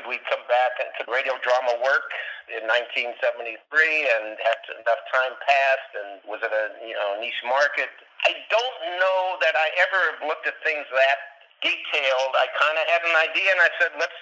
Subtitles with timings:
[0.00, 2.08] could we come back and could radio drama work
[2.48, 7.92] in 1973 and had enough time passed and was it a you know niche market?
[8.24, 11.18] I don't know that I ever looked at things that
[11.60, 12.32] detailed.
[12.32, 14.16] I kind of had an idea and I said, let's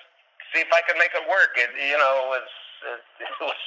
[0.50, 1.54] see if I can make it work.
[1.54, 2.48] It you know was
[2.98, 3.62] it, it was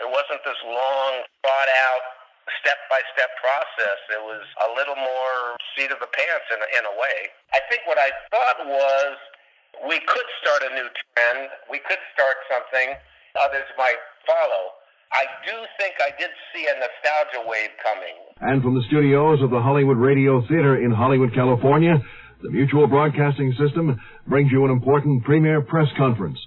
[0.00, 2.04] it wasn't this long thought out
[2.64, 4.00] step by step process.
[4.08, 7.28] It was a little more seat of the pants in a, in a way.
[7.52, 9.20] I think what I thought was
[9.88, 11.48] we could start a new trend.
[11.70, 12.88] We could start something.
[13.40, 14.76] Others might follow.
[15.12, 18.16] I do think I did see a nostalgia wave coming.
[18.40, 22.00] And from the studios of the Hollywood Radio Theater in Hollywood, California,
[22.42, 26.38] the Mutual Broadcasting System brings you an important premiere press conference.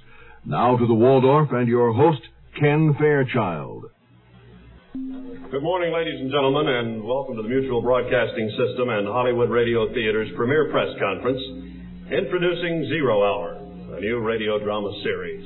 [0.46, 2.22] Now to the Waldorf and your host,
[2.60, 3.86] Ken Fairchild.
[4.94, 9.94] Good morning, ladies and gentlemen, and welcome to the Mutual Broadcasting System and Hollywood Radio
[9.94, 11.42] Theater's premiere press conference.
[12.06, 15.42] Introducing Zero Hour, a new radio drama series.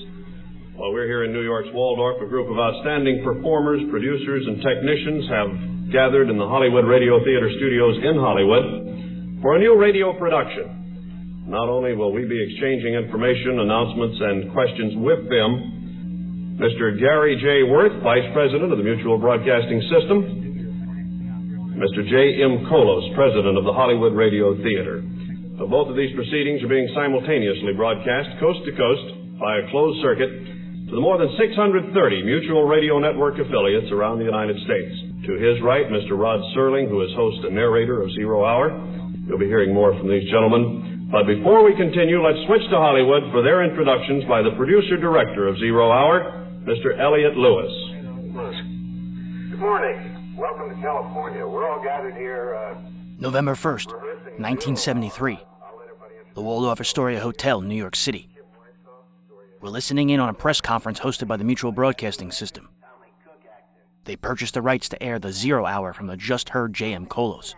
[0.75, 5.23] While we're here in New York's Waldorf, a group of outstanding performers, producers, and technicians
[5.31, 5.49] have
[5.95, 11.47] gathered in the Hollywood Radio Theater studios in Hollywood for a new radio production.
[11.47, 16.91] Not only will we be exchanging information, announcements, and questions with them, Mr.
[16.99, 17.71] Gary J.
[17.71, 20.27] Worth, Vice President of the Mutual Broadcasting System,
[21.79, 22.03] Mr.
[22.03, 22.43] J.
[22.43, 22.67] M.
[22.67, 25.07] Kholos, President of the Hollywood Radio Theater.
[25.59, 29.05] Both of these proceedings are being simultaneously broadcast coast to coast
[29.43, 30.31] by a closed circuit
[30.87, 31.91] to the more than 630
[32.23, 34.95] Mutual Radio Network affiliates around the United States.
[35.27, 36.15] To his right, Mr.
[36.15, 38.71] Rod Serling, who is host and narrator of Zero Hour.
[39.27, 41.11] You'll be hearing more from these gentlemen.
[41.11, 45.47] But before we continue, let's switch to Hollywood for their introductions by the producer director
[45.51, 46.95] of Zero Hour, Mr.
[46.95, 47.71] Elliott Lewis.
[49.51, 50.35] Good morning.
[50.39, 51.45] Welcome to California.
[51.45, 52.55] We're all gathered here.
[52.55, 53.91] Uh, November 1st,
[54.39, 55.39] 1973
[56.35, 58.29] the Waldorf Astoria Hotel, New York City.
[59.59, 62.69] We're listening in on a press conference hosted by the Mutual Broadcasting System.
[64.05, 67.07] They purchased the rights to air the Zero Hour from the just heard J.M.
[67.07, 67.55] Kholos.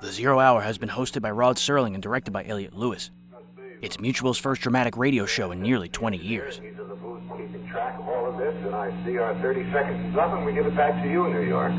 [0.00, 3.10] The Zero Hour has been hosted by Rod Serling and directed by Elliott Lewis.
[3.82, 6.62] It's Mutual's first dramatic radio show in nearly 20 years.
[7.36, 10.46] Keeping track of all of this, and I see our 30 seconds is up, and
[10.46, 11.72] we give it back to you New York.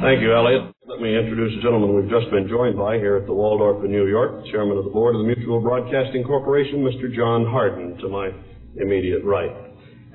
[0.00, 0.72] Thank you, Elliott.
[0.88, 3.92] Let me introduce the gentleman we've just been joined by here at the Waldorf in
[3.92, 7.12] New York, Chairman of the Board of the Mutual Broadcasting Corporation, Mr.
[7.12, 8.32] John Hardin, to my
[8.80, 9.52] immediate right.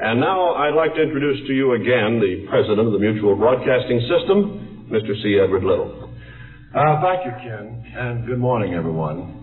[0.01, 4.01] And now I'd like to introduce to you again the President of the Mutual Broadcasting
[4.09, 5.13] System, Mr.
[5.21, 5.37] C.
[5.37, 6.09] Edward Little.
[6.73, 9.37] Uh, thank you, Ken, and good morning, everyone.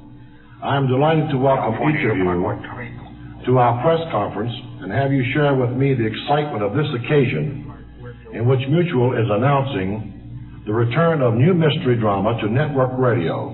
[0.59, 2.27] I'm delighted to welcome each of you
[3.47, 4.53] to our press conference
[4.83, 7.71] and have you share with me the excitement of this occasion
[8.35, 10.19] in which Mutual is announcing
[10.67, 13.51] the return of new mystery drama to network radio,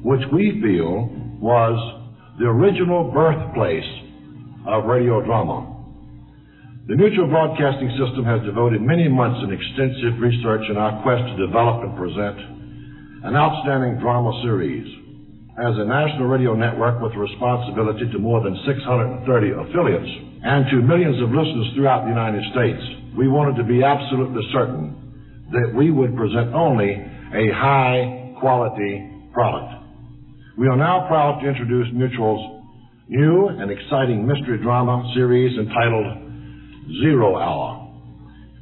[0.00, 1.76] which we feel was
[2.40, 3.84] the original birthplace
[4.66, 5.68] of radio drama.
[6.88, 11.36] The Mutual Broadcasting System has devoted many months in extensive research in our quest to
[11.44, 12.40] develop and present
[13.28, 14.88] an outstanding drama series.
[15.60, 21.20] As a national radio network with responsibility to more than 630 affiliates and to millions
[21.20, 22.80] of listeners throughout the United States,
[23.12, 25.03] we wanted to be absolutely certain
[25.52, 29.84] that we would present only a high quality product.
[30.56, 32.62] We are now proud to introduce Mutual's
[33.08, 36.24] new and exciting mystery drama series entitled
[37.02, 37.90] Zero Hour,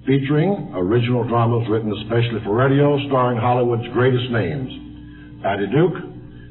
[0.07, 5.99] featuring original dramas written especially for radio starring Hollywood's greatest names Patty Duke,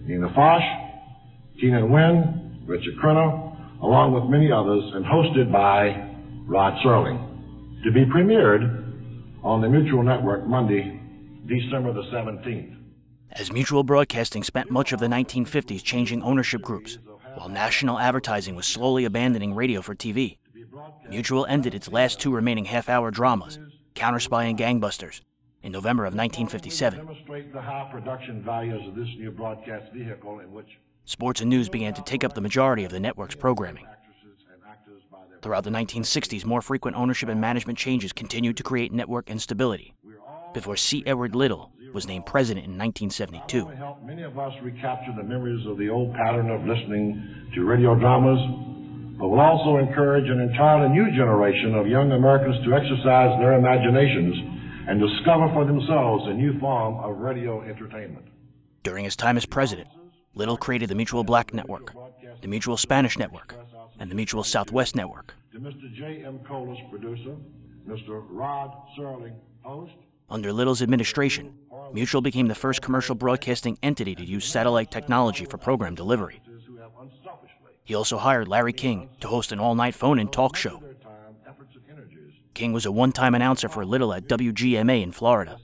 [0.05, 0.61] Nina Foch,
[1.59, 6.11] Keenan Wynn, Richard Crenna, along with many others, and hosted by
[6.45, 7.83] Rod Serling.
[7.83, 8.80] To be premiered
[9.43, 10.99] on the Mutual Network Monday,
[11.47, 12.77] December the 17th.
[13.31, 16.99] As Mutual Broadcasting spent much of the 1950s changing ownership groups,
[17.35, 20.37] while national advertising was slowly abandoning radio for TV,
[21.09, 23.57] Mutual ended its last two remaining half hour dramas,
[23.95, 25.21] Counterspy and Gangbusters,
[25.63, 27.07] in November of 1957.
[31.05, 33.87] Sports and news began to take up the majority of the network's programming.
[35.41, 39.95] Throughout the 1960s, more frequent ownership and management changes continued to create network instability.
[40.53, 41.03] Before C.
[41.07, 43.67] Edward Little was named president in 1972.
[44.05, 48.39] Many of us recapture the memories of the old pattern of listening to radio dramas,
[49.17, 54.35] but will also encourage an entirely new generation of young Americans to exercise their imaginations
[54.87, 58.25] and discover for themselves a new form of radio entertainment.
[58.83, 59.87] During his time as president,
[60.33, 61.93] Little created the Mutual Black Network,
[62.41, 63.55] the Mutual Spanish Network,
[63.99, 65.33] and the Mutual Southwest Network.
[65.51, 65.93] To Mr.
[65.93, 66.23] J.
[66.25, 66.39] M.
[66.39, 67.35] Kholos, producer,
[67.87, 68.23] Mr.
[68.29, 69.33] Rod Serling,
[69.63, 69.93] host.
[70.29, 71.53] Under Little's administration,
[71.93, 76.41] Mutual became the first commercial broadcasting entity to use satellite technology for program delivery.
[77.83, 80.81] He also hired Larry King to host an all night phone in talk show.
[82.53, 85.57] King was a one time announcer for Little at WGMA in Florida.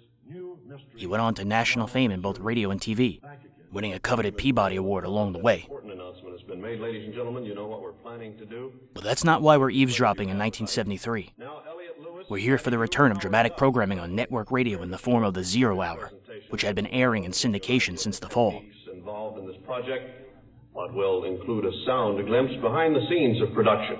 [0.96, 3.22] He went on to national fame in both radio and TV,
[3.72, 5.70] winning a coveted Peabody Award along the way.
[8.94, 11.34] But that's not why we're eavesdropping in 1973.
[12.30, 15.34] We're here for the return of dramatic programming on network radio in the form of
[15.34, 16.12] the Zero Hour,
[16.50, 18.62] which had been airing in syndication since the fall.
[18.94, 20.04] Involved in this project,
[20.74, 23.98] but will include a sound glimpse behind the scenes of production.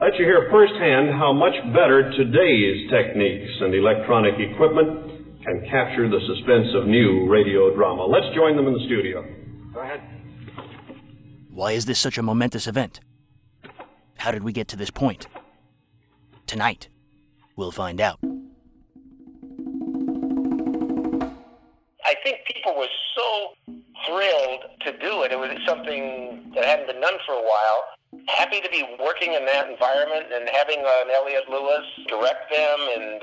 [0.00, 6.20] Let you hear firsthand how much better today's techniques and electronic equipment can capture the
[6.26, 8.04] suspense of new radio drama.
[8.04, 9.24] Let's join them in the studio.
[11.56, 13.00] Why is this such a momentous event?
[14.18, 15.26] How did we get to this point?
[16.46, 16.90] Tonight,
[17.56, 18.18] we'll find out.
[22.04, 23.54] I think people were so
[24.04, 25.32] thrilled to do it.
[25.32, 27.84] It was something that hadn't been done for a while.
[28.28, 32.78] Happy to be working in that environment and having uh, an Elliott Lewis direct them
[32.96, 33.22] and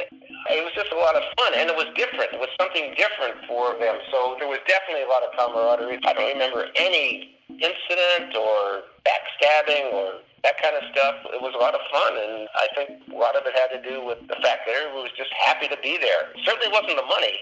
[0.50, 2.34] it was just a lot of fun, and it was different.
[2.34, 3.96] It was something different for them.
[4.12, 6.00] So there was definitely a lot of camaraderie.
[6.04, 11.16] I don't remember any incident or backstabbing or that kind of stuff.
[11.32, 13.82] It was a lot of fun, and I think a lot of it had to
[13.82, 16.36] do with the fact that everyone was just happy to be there.
[16.44, 17.40] Certainly wasn't the money.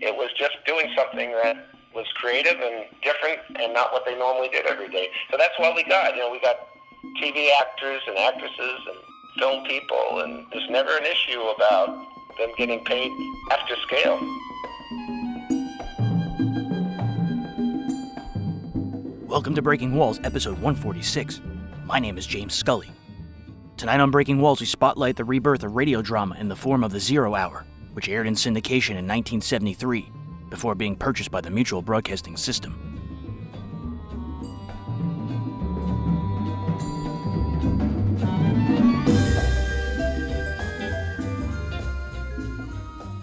[0.00, 1.56] It was just doing something that
[1.94, 5.08] was creative and different and not what they normally did every day.
[5.30, 6.16] So that's what we got.
[6.16, 6.56] You know, we got
[7.20, 8.98] TV actors and actresses and
[9.38, 11.88] film people, and there's never an issue about
[12.38, 13.10] them getting paid
[13.50, 14.20] after scale.
[19.32, 21.40] Welcome to Breaking Walls, episode 146.
[21.86, 22.90] My name is James Scully.
[23.78, 26.92] Tonight on Breaking Walls, we spotlight the rebirth of radio drama in the form of
[26.92, 27.64] the Zero Hour,
[27.94, 30.12] which aired in syndication in 1973
[30.50, 32.76] before being purchased by the Mutual Broadcasting System.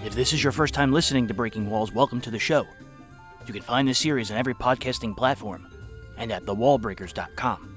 [0.03, 2.65] If this is your first time listening to Breaking Walls, welcome to the show.
[3.45, 5.68] You can find this series on every podcasting platform
[6.19, 7.75] and at thewallbreakers.com.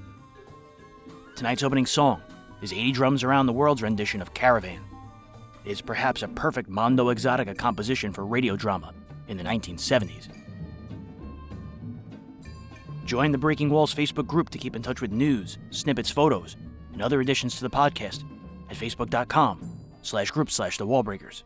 [1.35, 2.21] Tonight's opening song
[2.61, 4.81] is 80 Drums Around the World's rendition of Caravan.
[5.65, 8.93] It is perhaps a perfect Mondo Exotica composition for radio drama
[9.27, 10.27] in the 1970s.
[13.05, 16.55] Join the Breaking Walls Facebook group to keep in touch with news, snippets, photos,
[16.93, 18.23] and other additions to the podcast
[18.69, 19.69] at facebook.com
[20.03, 21.43] slash group slash the wallbreakers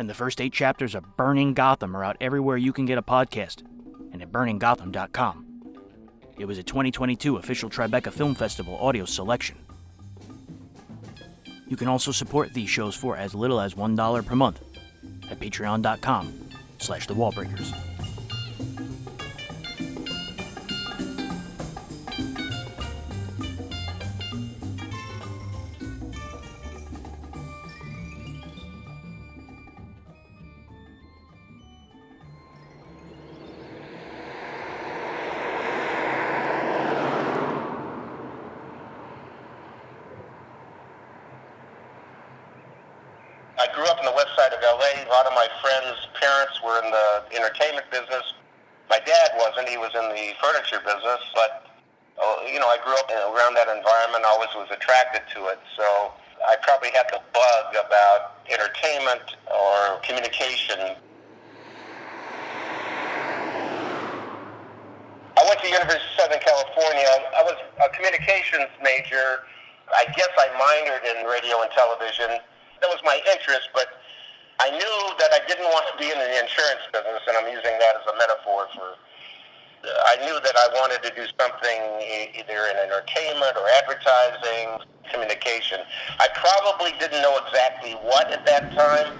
[0.00, 3.02] and the first eight chapters of Burning Gotham are out everywhere you can get a
[3.02, 3.62] podcast
[4.20, 5.46] and at burninggotham.com.
[6.38, 9.56] It was a 2022 official Tribeca Film Festival audio selection.
[11.66, 14.60] You can also support these shows for as little as $1 per month
[15.30, 17.14] at patreon.com slash the
[59.10, 60.96] entertainment or communication.
[65.38, 67.08] I went to University of Southern California.
[67.36, 69.46] I was a communications major.
[69.90, 72.38] I guess I minored in radio and television
[72.80, 73.88] that was my interest, but
[74.60, 77.76] I knew that I didn't want to be in the insurance business, and I'm using
[77.76, 78.96] that as a metaphor for.
[79.82, 81.80] I knew that I wanted to do something
[82.36, 85.80] either in entertainment or advertising, communication.
[86.20, 89.16] I probably didn't know exactly what at that time.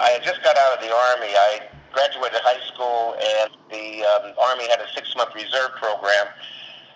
[0.00, 1.32] I had just got out of the Army.
[1.36, 6.32] I graduated high school, and the um, Army had a six month reserve program,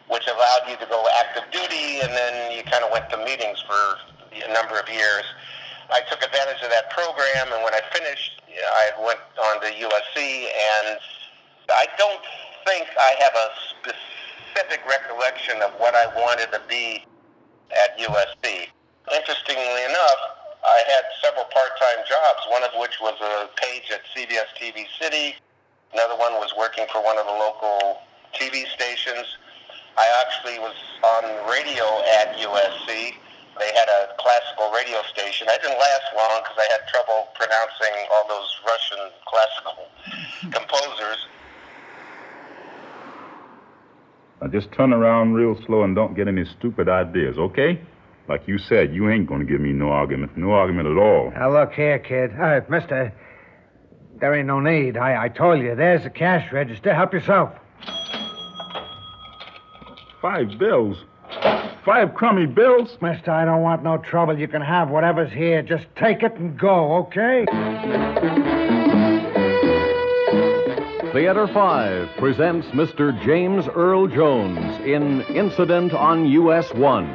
[0.09, 3.61] which allowed you to go active duty, and then you kind of went to meetings
[3.69, 4.01] for
[4.33, 5.29] a number of years.
[5.93, 10.49] I took advantage of that program, and when I finished, I went on to USC,
[10.49, 10.97] and
[11.69, 12.25] I don't
[12.65, 17.05] think I have a specific recollection of what I wanted to be
[17.73, 18.69] at USC.
[19.13, 20.21] Interestingly enough,
[20.65, 25.37] I had several part-time jobs, one of which was a page at CBS TV City.
[25.93, 28.01] Another one was working for one of the local
[28.35, 29.27] TV stations.
[29.97, 31.85] I actually was on radio
[32.19, 33.15] at USC
[33.59, 35.47] they had a classical radio station.
[35.49, 39.79] I didn't last long because I had trouble pronouncing all those Russian classical
[40.59, 41.21] composers.
[44.41, 47.81] Now just turn around real slow and don't get any stupid ideas, okay?
[48.29, 50.37] Like you said, you ain't going to give me no argument.
[50.37, 51.31] No argument at all.
[51.31, 52.33] Now, look here, kid.
[52.39, 53.13] Uh, mister,
[54.19, 54.97] there ain't no need.
[54.97, 56.95] I, I told you, there's the cash register.
[56.95, 57.53] Help yourself.
[60.23, 60.97] Five bills?
[61.85, 62.97] Five crummy bills?
[63.03, 64.39] Mister, I don't want no trouble.
[64.39, 65.61] You can have whatever's here.
[65.61, 67.45] Just take it and go, okay?
[71.15, 73.15] Theater 5 presents Mr.
[73.25, 77.07] James Earl Jones in Incident on US 1.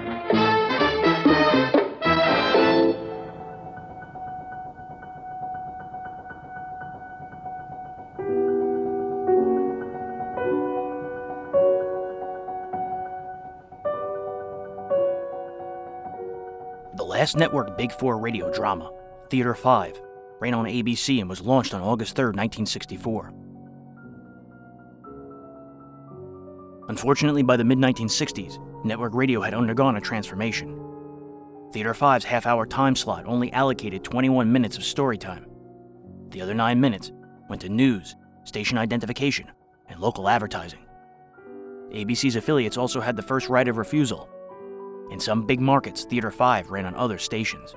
[16.95, 18.93] The last network Big Four radio drama,
[19.29, 20.01] Theater 5,
[20.39, 23.38] ran on ABC and was launched on August 3, 1964.
[26.99, 30.77] Unfortunately, by the mid 1960s, network radio had undergone a transformation.
[31.71, 35.45] Theater 5's half hour time slot only allocated 21 minutes of story time.
[36.31, 37.13] The other nine minutes
[37.49, 39.49] went to news, station identification,
[39.87, 40.81] and local advertising.
[41.93, 44.27] ABC's affiliates also had the first right of refusal.
[45.09, 47.73] In some big markets, Theater 5 ran on other stations.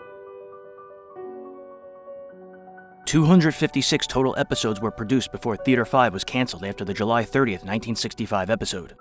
[3.06, 8.49] 256 total episodes were produced before Theater 5 was canceled after the July 30th, 1965
[8.49, 8.94] episode.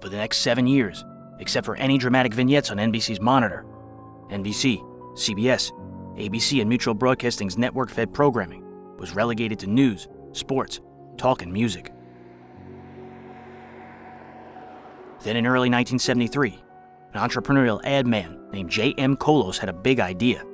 [0.00, 1.04] For the next seven years,
[1.40, 3.66] except for any dramatic vignettes on NBC's monitor,
[4.30, 4.80] NBC,
[5.14, 5.72] CBS,
[6.16, 8.64] ABC, and Mutual Broadcasting's network fed programming
[8.96, 10.80] was relegated to news, sports,
[11.16, 11.92] talk, and music.
[15.22, 16.62] Then in early 1973,
[17.14, 19.16] an entrepreneurial ad man named J.M.
[19.16, 20.44] Kholos had a big idea.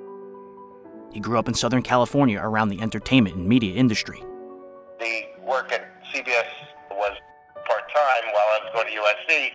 [1.12, 4.24] He grew up in Southern California around the entertainment and media industry.
[4.98, 6.48] The work at CBS
[6.90, 7.12] was
[7.68, 9.52] part time while I was going to USC.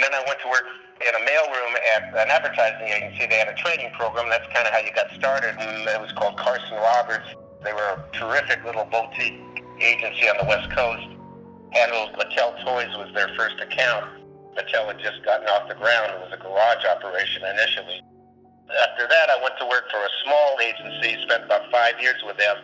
[0.00, 0.64] Then I went to work
[1.00, 3.26] in a mailroom at an advertising agency.
[3.26, 4.28] They had a training program.
[4.30, 5.54] That's kind of how you got started.
[5.60, 7.28] It was called Carson Roberts.
[7.62, 9.40] They were a terrific little boutique
[9.80, 11.08] agency on the West Coast.
[11.72, 14.06] Handled Mattel Toys was their first account.
[14.56, 16.12] Mattel had just gotten off the ground.
[16.16, 18.00] It was a garage operation initially.
[18.66, 22.36] After that, I went to work for a small agency, spent about five years with
[22.36, 22.56] them,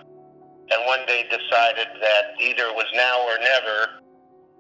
[0.71, 4.03] and one day decided that either it was now or never.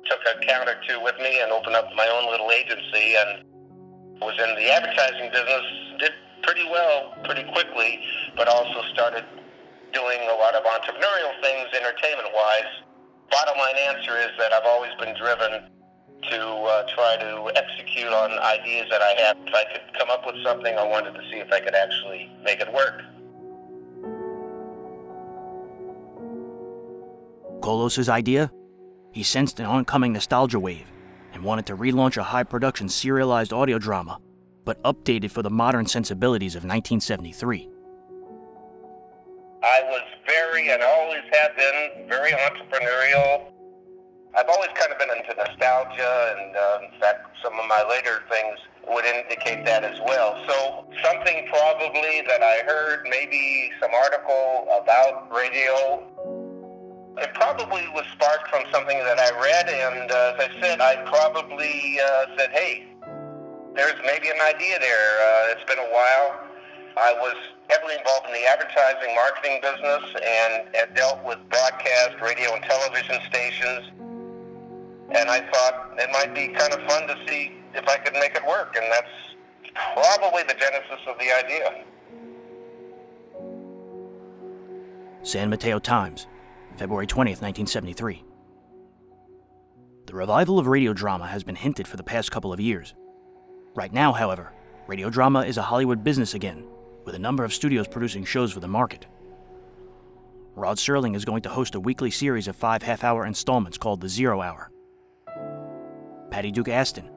[0.07, 3.45] Took a count or two with me and opened up my own little agency and
[4.21, 5.67] was in the advertising business.
[5.99, 8.03] Did pretty well pretty quickly,
[8.37, 9.25] but also started
[9.93, 12.71] doing a lot of entrepreneurial things entertainment wise.
[13.31, 15.71] Bottom line answer is that I've always been driven
[16.31, 19.37] to uh, try to execute on ideas that I had.
[19.47, 22.31] If I could come up with something, I wanted to see if I could actually
[22.45, 23.03] make it work.
[27.61, 28.51] Kholos's idea?
[29.13, 30.87] He sensed an oncoming nostalgia wave
[31.33, 34.19] and wanted to relaunch a high production serialized audio drama,
[34.65, 37.69] but updated for the modern sensibilities of 1973.
[39.63, 43.52] I was very, and always have been, very entrepreneurial.
[44.35, 48.25] I've always kind of been into nostalgia, and uh, in fact, some of my later
[48.31, 48.59] things
[48.89, 50.41] would indicate that as well.
[50.49, 56.01] So, something probably that I heard, maybe some article about radio.
[57.19, 60.97] It probably was sparked from something that I read, and uh, as I said, I
[61.05, 62.89] probably uh, said, hey,
[63.77, 65.13] there's maybe an idea there.
[65.21, 66.41] Uh, it's been a while.
[66.97, 67.37] I was
[67.69, 73.21] heavily involved in the advertising marketing business and had dealt with broadcast, radio, and television
[73.29, 73.93] stations.
[75.15, 78.35] And I thought it might be kind of fun to see if I could make
[78.35, 78.77] it work.
[78.77, 79.09] And that's
[79.95, 81.85] probably the genesis of the idea.
[85.23, 86.27] San Mateo Times,
[86.77, 88.25] February 20th, 1973.
[90.07, 92.95] The revival of radio drama has been hinted for the past couple of years.
[93.75, 94.53] Right now, however,
[94.87, 96.65] radio drama is a Hollywood business again,
[97.05, 99.07] with a number of studios producing shows for the market.
[100.57, 104.01] Rod Serling is going to host a weekly series of five half hour installments called
[104.01, 104.72] The Zero Hour.
[106.33, 107.11] Patty Duke Astin,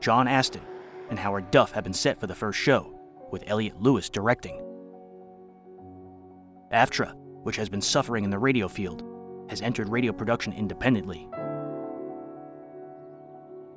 [0.00, 0.62] John Astin,
[1.10, 2.98] and Howard Duff have been set for the first show,
[3.30, 4.62] with Elliott Lewis directing.
[6.72, 9.04] AFTRA, which has been suffering in the radio field,
[9.50, 11.28] has entered radio production independently.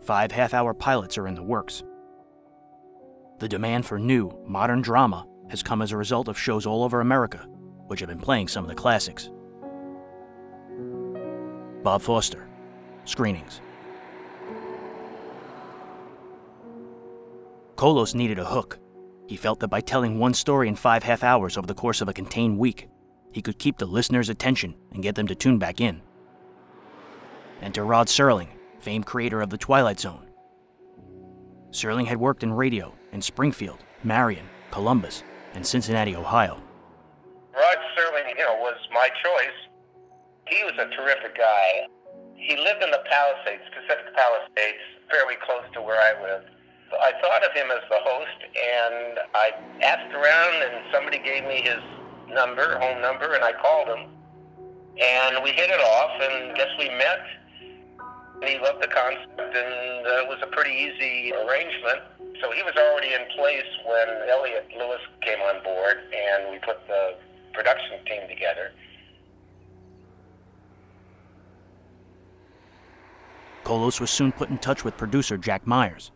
[0.01, 1.83] Five half hour pilots are in the works.
[3.39, 7.01] The demand for new, modern drama has come as a result of shows all over
[7.01, 7.45] America,
[7.87, 9.29] which have been playing some of the classics.
[11.83, 12.47] Bob Foster,
[13.03, 13.59] Screenings.
[17.75, 18.79] Kholos needed a hook.
[19.27, 22.08] He felt that by telling one story in five half hours over the course of
[22.08, 22.88] a contained week,
[23.32, 26.01] he could keep the listener's attention and get them to tune back in.
[27.62, 30.27] Enter Rod Serling, famed creator of The Twilight Zone.
[31.72, 36.62] Serling had worked in radio in Springfield, Marion, Columbus, and Cincinnati, Ohio.
[37.53, 39.58] Rod Serling, you know, was my choice.
[40.48, 41.88] He was a terrific guy.
[42.36, 46.44] He lived in the Palisades, Pacific Palisades, fairly close to where I live.
[46.93, 49.51] I thought of him as the host, and I
[49.81, 51.81] asked around, and somebody gave me his
[52.29, 54.09] number, home number, and I called him.
[55.01, 57.19] And we hit it off, and guess we met.
[58.41, 62.01] And He loved the concept, and uh, it was a pretty easy arrangement.
[62.41, 66.85] So he was already in place when Elliott Lewis came on board, and we put
[66.87, 67.15] the
[67.53, 68.71] production team together.
[73.63, 76.11] Kholos was soon put in touch with producer Jack Myers.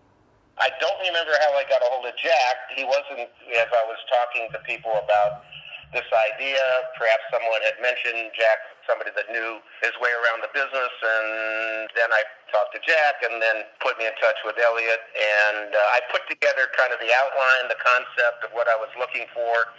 [0.59, 2.55] I don't remember how I got a hold of Jack.
[2.75, 5.47] He wasn't, as I was talking to people about
[5.95, 6.59] this idea,
[6.99, 12.11] perhaps someone had mentioned Jack, somebody that knew his way around the business, and then
[12.11, 16.03] I talked to Jack and then put me in touch with Elliott, and uh, I
[16.11, 19.71] put together kind of the outline, the concept of what I was looking for.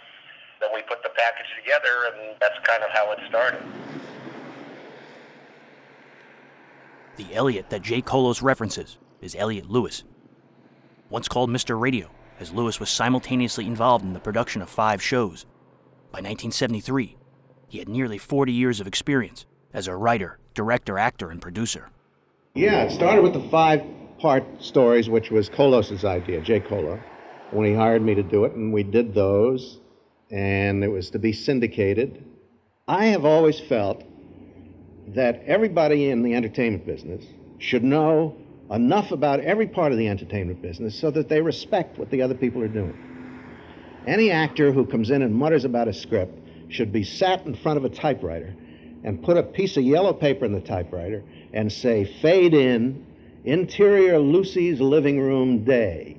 [0.59, 3.61] Then we put the package together, and that's kind of how it started.
[7.15, 10.03] The Elliott that Jay Kholos references is Elliott Lewis.
[11.11, 11.77] Once called Mr.
[11.77, 15.43] Radio, as Lewis was simultaneously involved in the production of five shows.
[16.09, 17.17] By 1973,
[17.67, 21.89] he had nearly 40 years of experience as a writer, director, actor, and producer.
[22.55, 23.83] Yeah, it started with the five
[24.19, 26.97] part stories, which was Kholos's idea, Jay Kolo,
[27.51, 29.81] when he hired me to do it, and we did those,
[30.31, 32.23] and it was to be syndicated.
[32.87, 34.01] I have always felt
[35.07, 37.25] that everybody in the entertainment business
[37.57, 38.37] should know
[38.71, 42.35] enough about every part of the entertainment business so that they respect what the other
[42.35, 42.97] people are doing.
[44.07, 47.77] Any actor who comes in and mutters about a script should be sat in front
[47.77, 48.55] of a typewriter
[49.03, 51.23] and put a piece of yellow paper in the typewriter
[51.53, 53.05] and say, fade in,
[53.43, 56.17] interior Lucy's living room day.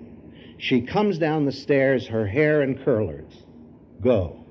[0.58, 3.32] She comes down the stairs, her hair in curlers.
[4.00, 4.44] Go.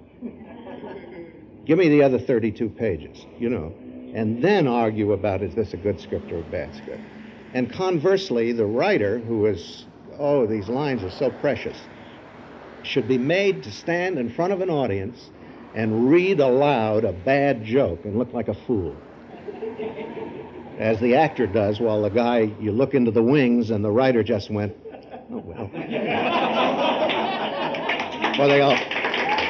[1.65, 3.73] Give me the other 32 pages, you know,
[4.13, 7.03] and then argue about is this a good script or a bad script.
[7.53, 9.85] And conversely, the writer, who is,
[10.17, 11.77] oh, these lines are so precious,
[12.83, 15.29] should be made to stand in front of an audience
[15.75, 18.95] and read aloud a bad joke and look like a fool.
[20.79, 24.23] As the actor does, while the guy, you look into the wings and the writer
[24.23, 24.75] just went,
[25.31, 25.69] oh, well.
[28.39, 28.73] well, they all,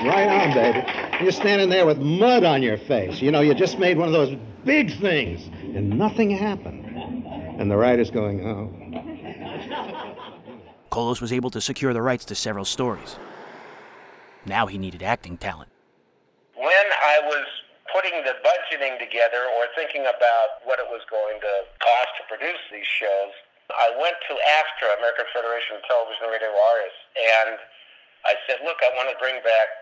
[0.06, 0.84] right on, baby.
[1.24, 3.22] You're standing there with mud on your face.
[3.22, 4.36] You know, you just made one of those
[4.66, 6.91] big things, and nothing happened.
[7.62, 8.74] And the writer's going, oh.
[10.90, 13.22] Kholos was able to secure the rights to several stories.
[14.50, 15.70] Now he needed acting talent.
[16.58, 17.46] When I was
[17.94, 22.66] putting the budgeting together or thinking about what it was going to cost to produce
[22.74, 23.30] these shows,
[23.70, 27.62] I went to AFTRA, American Federation of Television and Radio Artists, and
[28.26, 29.81] I said, look, I want to bring back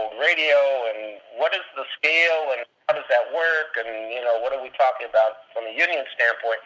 [0.00, 0.58] old radio,
[0.90, 4.60] and what is the scale, and how does that work, and, you know, what are
[4.60, 6.60] we talking about from a union standpoint?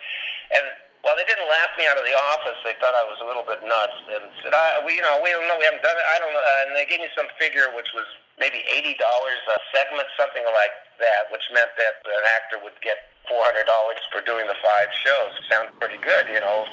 [0.53, 0.65] And
[1.07, 2.59] well, they didn't laugh me out of the office.
[2.67, 5.31] They thought I was a little bit nuts, and said, "I, we, you know, we
[5.31, 5.55] don't know.
[5.55, 6.03] We haven't done it.
[6.03, 8.05] I don't know." And they gave me some figure, which was
[8.43, 13.15] maybe eighty dollars a segment, something like that, which meant that an actor would get
[13.31, 15.39] four hundred dollars for doing the five shows.
[15.47, 16.67] Sounds pretty good, you know.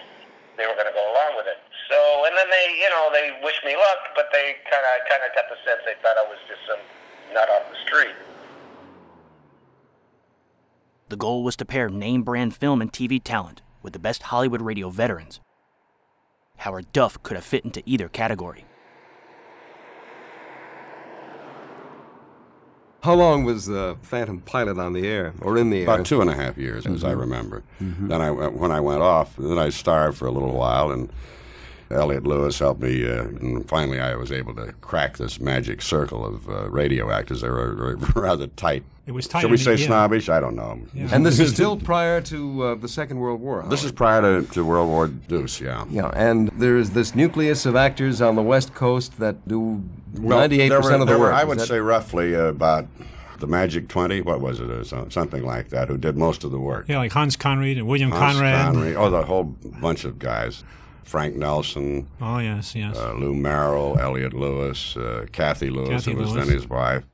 [0.57, 1.59] They were going to go along with it.
[1.89, 5.21] So, and then they, you know, they wished me luck, but they kind of, kind
[5.23, 6.79] of got the sense they thought I was just some
[7.33, 8.15] nut off the street.
[11.09, 14.61] The goal was to pair name brand film and TV talent with the best Hollywood
[14.61, 15.39] radio veterans.
[16.57, 18.65] Howard Duff could have fit into either category.
[23.05, 26.21] How long was the Phantom Pilot on the air, or in the air About two
[26.21, 27.19] and a half years, as I Mhm.
[27.19, 27.61] remember.
[27.79, 28.07] Mhm.
[28.07, 31.09] Then I, when I went off, then I starved for a little while, and
[31.95, 36.25] Elliott Lewis helped me, uh, and finally I was able to crack this magic circle
[36.25, 37.41] of uh, radio actors.
[37.41, 38.83] They were rather tight.
[39.07, 39.85] It was tight Should we say yeah.
[39.85, 40.29] snobbish?
[40.29, 40.79] I don't know.
[41.11, 43.63] And this is still prior to uh, the Second World War.
[43.69, 45.85] This is prior to, to World War Deuce, yeah.
[45.89, 49.83] Yeah, and there is this nucleus of actors on the West Coast that do
[50.15, 51.35] Well, ninety-eight there percent were- of the there were, work.
[51.35, 52.87] I would that- say roughly uh, about
[53.37, 56.59] the Magic 20, what was it, or something like that, who did most of the
[56.59, 56.85] work.
[56.87, 58.73] Yeah, like Hans Conried and William Hans Conrad.
[58.73, 60.63] Connery, oh, the whole bunch of guys.
[61.05, 62.97] Frank Nelson, Oh yes, yes.
[62.97, 66.45] uh, Lou Merrill, Elliott Lewis, uh, Cathy Lewis, Cathy who was Lewis.
[66.47, 67.05] then his wife.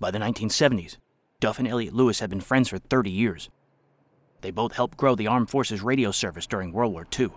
[0.00, 0.96] By the 1970s,
[1.40, 3.50] Duff and Elliott Lewis had been friends for 30 years.
[4.40, 7.30] They both helped grow the Armed Forces radio service during World War II.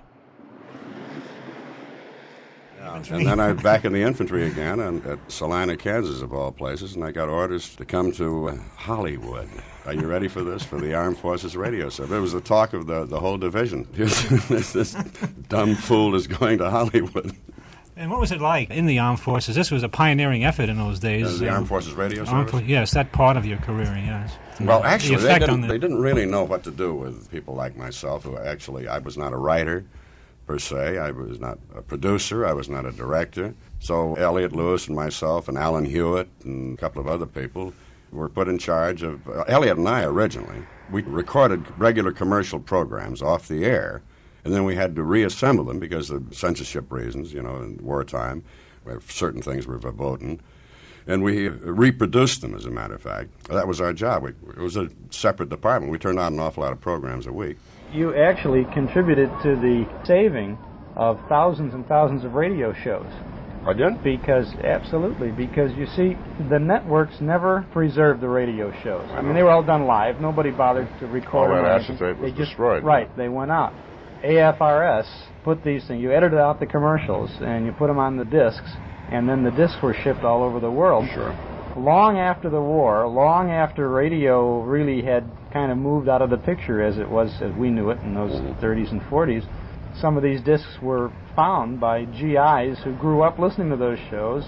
[2.87, 6.51] And then I was back in the infantry again and at Salina, Kansas, of all
[6.51, 9.49] places, and I got orders to come to Hollywood.
[9.85, 10.63] Are you ready for this?
[10.63, 12.11] For the Armed Forces Radio Service.
[12.17, 13.87] It was the talk of the, the whole division.
[13.93, 14.93] this, this
[15.47, 17.35] dumb fool is going to Hollywood.
[17.95, 19.55] And what was it like in the armed forces?
[19.55, 21.25] This was a pioneering effort in those days.
[21.25, 22.51] Uh, the Armed Forces Radio armed Service?
[22.51, 24.33] for- yes, that part of your career, yes.
[24.61, 27.55] Well, The actually, they didn't, the- they didn't really know what to do with people
[27.55, 29.83] like myself, who actually, I was not a writer
[30.47, 30.97] per se.
[30.97, 32.45] I was not a producer.
[32.45, 33.53] I was not a director.
[33.79, 37.73] So Elliott Lewis and myself and Alan Hewitt and a couple of other people
[38.11, 43.21] were put in charge of, uh, Elliott and I originally, we recorded regular commercial programs
[43.21, 44.01] off the air,
[44.45, 48.43] and then we had to reassemble them because of censorship reasons, you know, in wartime,
[48.85, 50.41] where certain things were verboten
[51.07, 52.53] and we reproduced them.
[52.53, 54.23] As a matter of fact, that was our job.
[54.23, 55.91] We, it was a separate department.
[55.91, 57.57] We turned out an awful lot of programs a week.
[57.91, 60.57] You actually contributed to the saving
[60.95, 63.05] of thousands and thousands of radio shows.
[63.65, 64.01] I did?
[64.03, 66.15] Because, absolutely, because you see,
[66.49, 69.05] the networks never preserved the radio shows.
[69.11, 70.21] I mean, they were all done live.
[70.21, 71.95] Nobody bothered to record All them that or anything.
[71.95, 72.83] acetate was They just- destroyed.
[72.83, 73.73] Right, they went out.
[74.23, 75.05] AFRS
[75.43, 78.75] put these things, you edited out the commercials and you put them on the discs,
[79.11, 81.07] and then the discs were shipped all over the world.
[81.13, 81.33] Sure.
[81.77, 86.37] Long after the war, long after radio really had kind of moved out of the
[86.37, 88.63] picture as it was as we knew it in those mm-hmm.
[88.63, 89.45] 30s and 40s,
[89.99, 94.43] some of these discs were found by GIs who grew up listening to those shows,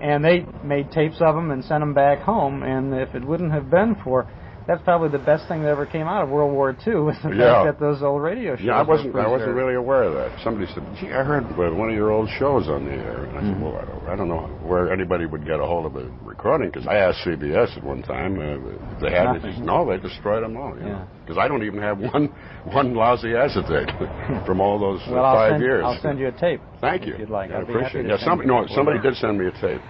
[0.00, 2.62] and they made tapes of them and sent them back home.
[2.62, 4.30] And if it wouldn't have been for
[4.66, 7.30] that's probably the best thing that ever came out of World War II was the
[7.30, 7.64] Yeah.
[7.64, 8.64] fact that those old radio shows.
[8.66, 9.16] Yeah, I wasn't.
[9.16, 10.38] I wasn't really aware of that.
[10.44, 13.38] Somebody said, "Gee, I heard uh, one of your old shows on the air." And
[13.38, 15.96] I said, "Well, I don't, I don't know where anybody would get a hold of
[15.96, 19.44] a recording because I asked CBS at one time uh, if they had Nothing.
[19.44, 19.64] anything.
[19.66, 20.76] No, they destroyed them all.
[20.78, 21.04] You Yeah.
[21.24, 22.26] Because I don't even have one
[22.72, 23.88] one lousy acetate
[24.46, 25.84] from all those uh, Well, I'll 5 send, years.
[25.86, 26.60] I'll send you a tape.
[26.80, 27.14] Thank you.
[27.14, 28.20] If you'd like, I I'd be appreciate happy it.
[28.20, 29.80] Yeah, somebody, no, somebody did send me a tape.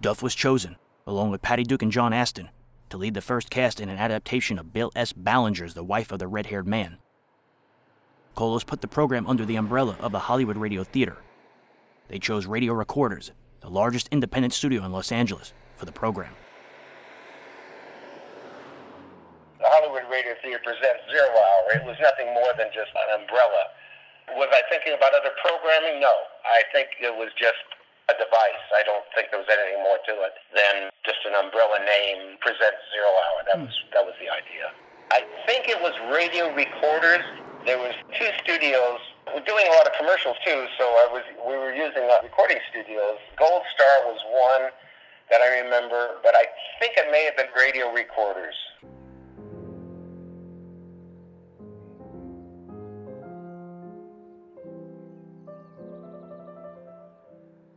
[0.00, 0.76] Duff was chosen,
[1.10, 2.50] along with Patty Duke and John Astin,
[2.88, 5.12] to lead the first cast in an adaptation of Bill S.
[5.12, 6.98] Ballinger's The Wife of the Red Haired Man.
[8.36, 11.18] Kholos put the program under the umbrella of the Hollywood Radio Theater.
[12.06, 16.32] They chose Radio Recorders, the largest independent studio in Los Angeles, for the program.
[19.58, 21.74] The Hollywood Radio Theater presents Zero Hour.
[21.74, 23.62] It was nothing more than just an umbrella.
[24.38, 26.00] Was I thinking about other programming?
[26.00, 26.14] No.
[26.46, 27.58] I think it was just
[28.10, 28.64] a device.
[28.74, 32.82] I don't think there was anything more to it than just an umbrella name, presents
[32.90, 33.38] Zero Hour.
[33.46, 34.74] That was that was the idea.
[35.14, 37.22] I think it was radio recorders.
[37.66, 38.98] There was two studios.
[39.30, 42.58] We're doing a lot of commercials too, so I was we were using uh, recording
[42.70, 43.22] studios.
[43.38, 44.74] Gold Star was one
[45.30, 46.50] that I remember, but I
[46.82, 48.58] think it may have been radio recorders.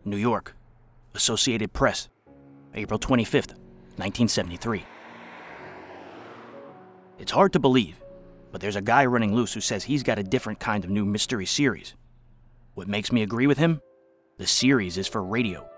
[0.05, 0.55] New York,
[1.13, 2.09] Associated Press,
[2.73, 3.53] April 25th,
[3.97, 4.83] 1973.
[7.19, 8.01] It's hard to believe,
[8.51, 11.05] but there's a guy running loose who says he's got a different kind of new
[11.05, 11.95] mystery series.
[12.73, 13.81] What makes me agree with him?
[14.37, 15.69] The series is for radio.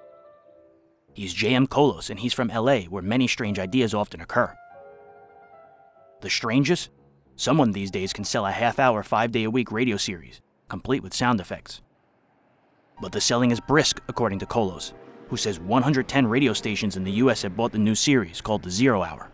[1.14, 1.68] He's J.M.
[1.68, 4.56] Kholos, and he's from LA, where many strange ideas often occur.
[6.22, 6.90] The strangest?
[7.36, 11.04] Someone these days can sell a half hour, five day a week radio series, complete
[11.04, 11.82] with sound effects.
[13.02, 14.94] But the selling is brisk, according to Kholos,
[15.30, 17.42] who says 110 radio stations in the U.S.
[17.42, 19.32] have bought the new series called the Zero Hour.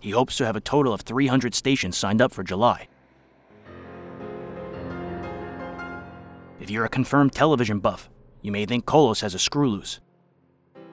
[0.00, 2.88] He hopes to have a total of 300 stations signed up for July.
[6.60, 8.08] If you're a confirmed television buff,
[8.42, 10.00] you may think Kholos has a screw loose.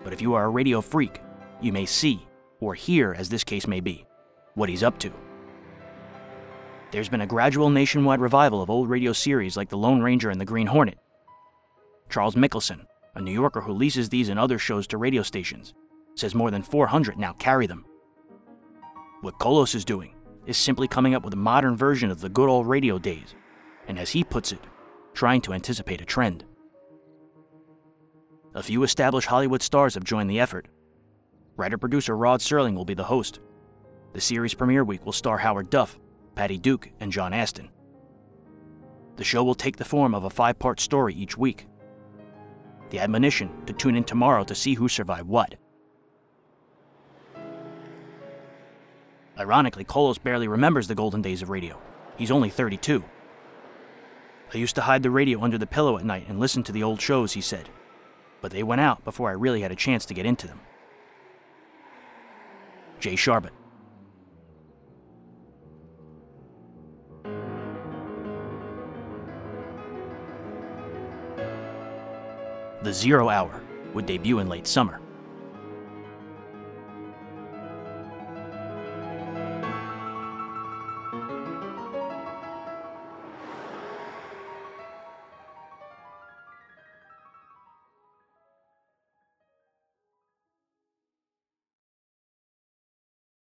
[0.03, 1.21] But if you are a radio freak,
[1.61, 2.27] you may see,
[2.59, 4.05] or hear, as this case may be,
[4.55, 5.11] what he's up to.
[6.91, 10.39] There's been a gradual nationwide revival of old radio series like The Lone Ranger and
[10.39, 10.99] The Green Hornet.
[12.13, 15.73] Charles Michelson, a New Yorker who leases these and other shows to radio stations,
[16.13, 17.85] says more than 400 now carry them.
[19.21, 20.13] What Kholos is doing
[20.45, 23.33] is simply coming up with a modern version of the good old radio days,
[23.87, 24.59] and as he puts it,
[25.15, 26.45] trying to anticipate a trend.
[28.53, 30.67] A few established Hollywood stars have joined the effort.
[31.57, 33.39] Writer producer Rod Serling will be the host.
[34.13, 35.97] The series premiere week will star Howard Duff,
[36.35, 37.71] Patty Duke, and John Astin.
[39.15, 41.65] The show will take the form of a five part story each week.
[42.93, 45.55] The admonition to tune in tomorrow to see who survived what.
[49.35, 51.81] Ironically, Kholos barely remembers the golden days of radio.
[52.17, 53.03] He's only 32.
[54.53, 56.83] I used to hide the radio under the pillow at night and listen to the
[56.83, 57.67] old shows, he said.
[58.41, 60.59] But they went out before I really had a chance to get into them.
[62.99, 63.62] Jay Sharbutt.
[72.83, 73.61] The Zero Hour
[73.93, 74.99] would debut in late summer.